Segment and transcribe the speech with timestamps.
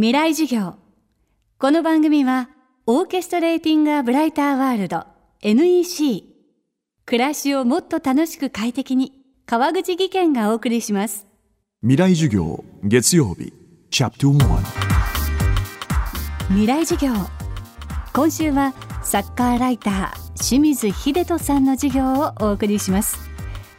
[0.00, 0.76] 未来授業。
[1.58, 2.50] この番組は
[2.86, 5.04] オーケストレーティング・ア・ブライター・ワールド
[5.42, 6.22] NEC
[7.04, 9.12] 暮らしをもっと楽しく快適に
[9.44, 11.26] 川口義賢がお送りします。
[11.80, 13.52] 未来授業月曜日
[13.90, 14.60] チャプト1
[16.46, 17.12] 未来授業。
[18.12, 23.18] 今週はサッカーライター清水秀人さんの授業をお送りします。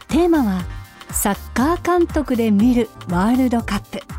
[0.09, 0.65] テーマは
[1.11, 4.18] サッカー監督で見るワールドカップ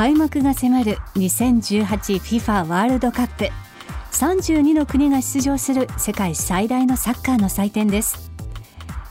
[0.00, 3.50] 開幕が迫る 2018FIFA ワールドカップ。
[4.12, 8.30] 32の国が出場する世界最大のサッカーの祭典です。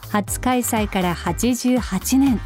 [0.10, 2.42] 初開催から88年。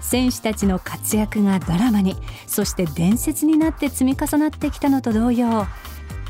[0.00, 2.14] 選手たちの活躍がドラマに
[2.46, 5.66] そして伝説になって積み重なってきたのと同様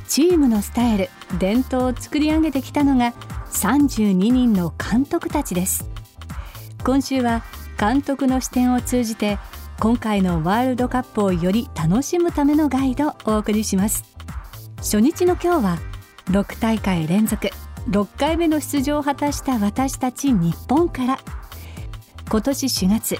[0.08, 3.12] チームのスタイル伝統を作り上げてきたのが
[3.50, 5.90] 32人の監督たちです。
[6.84, 7.44] 今週は
[7.78, 9.38] 監督の視点を通じて
[9.80, 14.04] 今回のワールドカップをより楽しむためのガイドをお送りします。
[14.76, 15.78] 初日の今日は
[16.26, 17.48] 6大会連続
[17.88, 21.18] 6回目の出場を果たした私たち日本から。
[22.30, 23.18] 今年4月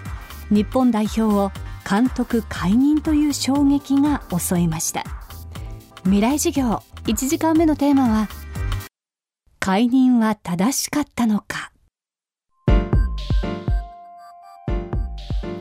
[0.51, 1.51] 日本代表を
[1.89, 5.05] 監督解任という衝撃が襲いました。
[6.05, 8.29] 未来授業1時間目のテーマは
[9.61, 11.74] 解任は正しかったのか。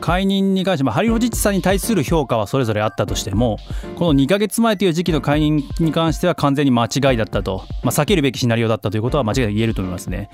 [0.04, 3.56] 解任に関して、まあ、ハリロジッチさんに対する評価はそれぞれあったとしても
[3.96, 10.28] この2か月前という時期の解任に関しては完全に間違いだったと、まあ、避けるべきシナリオだったということは間違いなく言えると思いますね。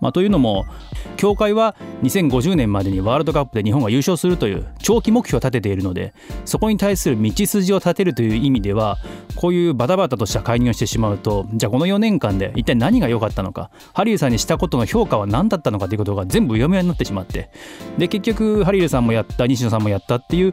[0.00, 0.64] まあ、というのも
[1.16, 8.98] 協会は2050年までにワールドカップで日本が優勝するという長期目標を立てているのでそこに対する道筋を立てるという意味では
[9.34, 17.50] こういうバタバタとした解任をしてしまうとじゃあこの4年間で一体何が良かったのかハリルさんにしたことの評価は何だったのかということが全部うやむやになってしまって
[17.98, 20.52] で結局ハリルさんもやった西野さんもやったっていう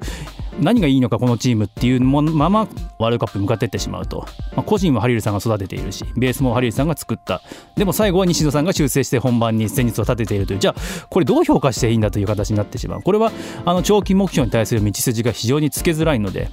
[0.59, 2.67] 何がいいのかこのチームっていうまま
[2.99, 4.25] ワールドカップに向かっていってしまうと、
[4.55, 7.41] まあ、個人はハリルさんが育てているしベースもハリルさんが作った。
[7.75, 10.59] でも最後は西野さんが修正して本番に戦術を立てているという。
[10.59, 13.01] じゃあこれどう評価していいんだという形になってしまう。
[13.01, 13.31] これは
[13.65, 16.49] あの長期目標に対する道筋が非常につけづらいので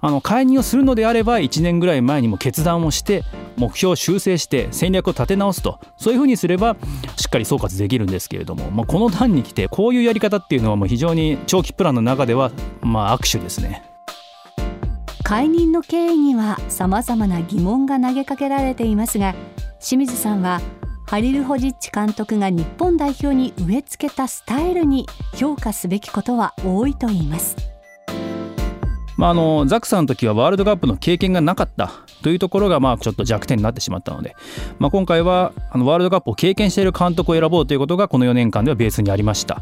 [0.00, 3.24] あの介入をするのであれば1年ぐらい前にも決断をして
[3.56, 6.76] 目標を修正して戦略を立て直すとそういうふうにすれば
[7.16, 12.50] しっかり総括できるんですけれども、まあ、この段に来てこういうやり方っていうのはもう非常に長期プランの中では
[12.80, 13.82] まあ握手ですね。
[15.22, 19.34] 解任の経緯にはさまざまな疑問が投げかけられていますが
[19.80, 20.60] 清水さんは
[21.06, 27.56] ハリル・ホジッチ監督が日本代表に植え付けたスタイルに評価すべきことは多いといいます。
[29.16, 34.34] まあ、あのザックさんの時はワールドカップの経験がなかったというところがまあちょっと弱点になってしまったので、
[34.78, 39.60] まあ、今回はあのワールドカップを経験している監督を選ぼうということがこの4年間ではベースにありました。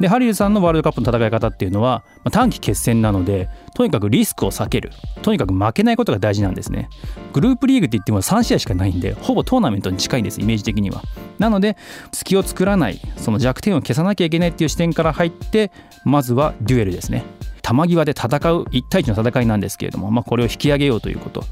[0.00, 4.90] でハリルさんのワールドカップの戦い方っていうのは、まあ、短期決戦なのでとにかくリスクを避ける。
[5.20, 6.88] とにかく負けないことが大事なんですね。
[7.34, 11.02] グループリーグって言っても3試合しかないんでほぼトーナメントに近いんですイメージ的には。
[11.38, 11.76] なので
[12.12, 15.70] 隙を作らないその弱点を消さなきゃいけないっていう視点から入って
[16.04, 17.24] まずはデュエルですね。
[17.68, 21.44] 球際で戦う1対1の戦いなんですけれども、まあ、これを引き上げようということ。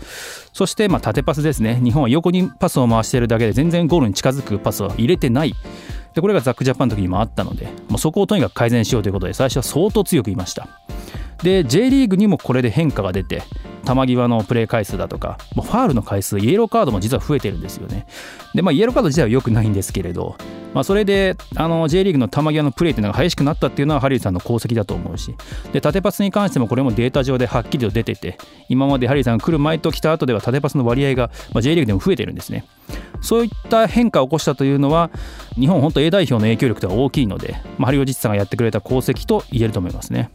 [0.52, 1.80] そしてまあ縦パスですね。
[1.82, 5.54] 日本は横にパスを回しているだけで全然ゴールに近づくパスを入れてない。
[6.14, 10.68] でこれがザックジャパンの時にもあったのでまあそこをとにかく改善しようということで最初は相当強く言いました。
[11.42, 13.42] で J リーグにもこれで変化が出て
[13.86, 18.06] 球際のプレー回数だとかファールの回数イエローカードも実は増えてるんですよね。
[18.54, 20.36] でまあイエローカード自体は良くないんですけれど
[20.76, 25.34] まあ、それであの J リーグの球際のプレーというのが激しくなったっていうのはハリーさんの功績だと思うし
[25.72, 28.36] で縦パスに関してもこれもデータ上ではっきりと出てて
[28.68, 32.66] 今までハリーさんが来る前と来た後では縦パスの割合が、まあ、J リーグでも増えてるんですね。
[33.22, 35.10] そういった変化を起こしたというのは
[35.54, 40.30] 日本本当 A 代表の影響力とは大きいので、まあ、ハリオジッチさんがやってくれた功績と言えると思いますね。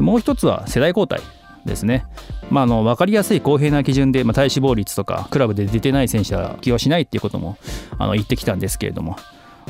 [0.00, 1.20] もう一つは世代交代。
[1.64, 2.04] ですね。
[2.50, 7.56] まあ、あの分かりやすい公平な基準で、まあ、体脂肪率とかクラブで出てない選手は起用しないっていうことも
[7.98, 9.16] あの言ってきたんですけれども、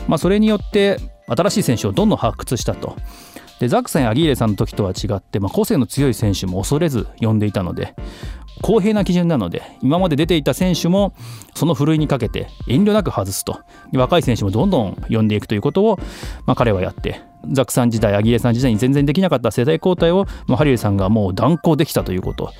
[0.08, 2.96] まあ、それによって新しい選手をどんどん発掘したと。
[3.60, 7.94] でザクさんやアギーレさんの時とは違って、まあ、個性の強い選手も恐れず呼んでいたので
[8.62, 11.14] 公平な基準なので今まで出ていた選手も
[11.54, 13.60] そのふるいにかけて遠慮なく外すと
[13.92, 15.98] 若い選手もどんどん呼んでいくということを、
[16.46, 17.20] まあ、彼はやって
[17.52, 22.52] ザクさん時代アギーレさん時代に全然できなかった世代交代を、まあ、ハリルさんがもう断行できたということ、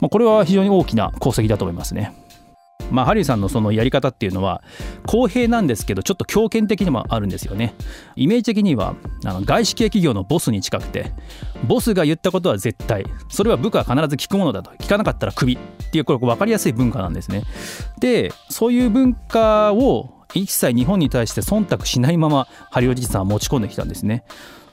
[0.00, 2.12] まあ、これは非常に大きな功績だと思いますね。
[2.90, 4.62] まあ、ハリーさんのそのやり方っていうのは
[5.06, 7.74] 公平なんですけどちょっと強権的にもあるんですよね。
[8.16, 8.94] イメージ的には
[9.24, 11.12] あの外資系企業のボスに近くて
[11.66, 14.70] ボスが言ったことは絶対それは部下は必ず聞くものだと。
[14.78, 15.58] 聞かなかったらクビっ
[15.90, 17.42] ていうこれ分かりやすい文化なんですね。
[17.98, 24.24] でそういう文化を一切日本に対して忖度しないままハリオジさんは持ち込んできたんですね。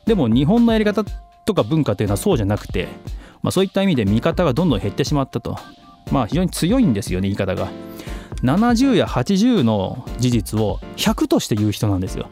[0.05, 1.03] でも日本のやり方
[1.45, 2.87] とか文化っていうのはそうじゃなくて
[3.43, 5.57] まあ、そういった意味で味方がどんどん減ってしまったと、
[6.11, 7.67] まあ、非常に強いんですよね言い方が。
[8.43, 12.27] 70や80の事実を100として言う人なんですよ。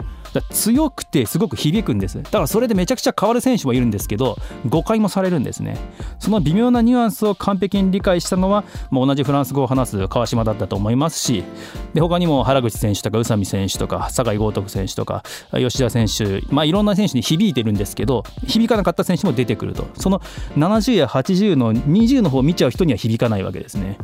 [0.50, 2.22] 強くてすごく響くんです。
[2.22, 4.38] だからそれでめちゃくちゃ変わる選手もいるんですけど
[4.68, 5.78] 誤解もされるんですね。
[6.20, 11.44] その微妙なニュアンスを完璧に理解したのは、まあ、同じフランス語を話す川島だったと思いますし
[11.94, 19.88] で他にも原口選手とか宇佐美選手とか酒井豪徳選手とか吉田選手、まあ、いろんな選手に響いてるんですけど響かなかった選手も出てくると。
[19.96, 20.20] その
[20.56, 23.98] 70や80の20の方を見ちゃう人には響かないわけですね。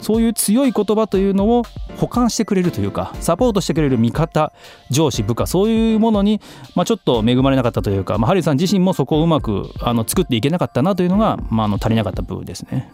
[0.00, 1.62] そういう強い言葉というのを
[1.96, 4.52] 補完してくれるというかサポートしてくれる味方
[4.90, 6.40] 上司部下そういうものに、
[6.74, 12.90] まあ、ちょっと恵まれなかったというか、まあ、ハリーさん自身もそこをうまくあの作っていけなかったなというのが、まあ、あの足りなかった部分ですね。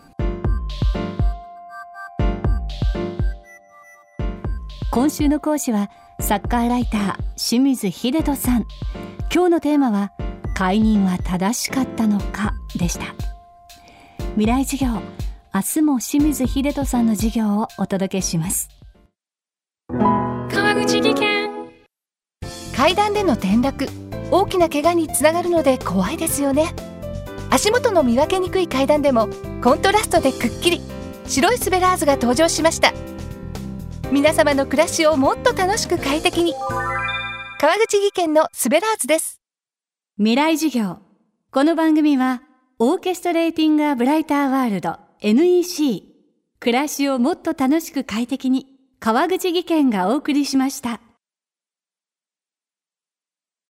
[4.96, 8.66] 今週の講師はサッカーライター清水秀人さん
[9.32, 10.12] 今日のテーマは
[10.54, 13.14] 解任は正しかったのかでした
[14.36, 15.15] 未来授業
[15.56, 18.68] 明日も清水秀人さんの授業をお届けします。
[19.88, 21.50] 川口技研。
[22.76, 23.88] 階段での転落。
[24.30, 26.74] 大きな怪我につながるので怖いですよね。
[27.48, 29.30] 足元の見分けにくい階段でも
[29.62, 30.82] コントラストでくっきり。
[31.26, 32.92] 白いスベラーズが登場しました。
[34.12, 36.52] 皆様の暮らしをもっと楽しく快適に。
[37.58, 39.40] 川口技研のスベラーズです。
[40.18, 40.98] 未来授業。
[41.50, 42.42] この番組は
[42.78, 46.02] オーケストレーティングアブライターワールド NEC
[46.60, 48.66] 暮らしをもっと楽しく快適に
[49.00, 51.00] 川口技研がお送りしました。